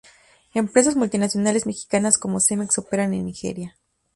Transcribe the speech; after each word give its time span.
Empresas 0.55 0.95
multinacionales 0.95 1.67
mexicanas 1.67 2.17
como 2.17 2.39
Cemex 2.39 2.75
operan 2.79 3.13
en 3.13 3.23
Nigeria. 3.25 3.77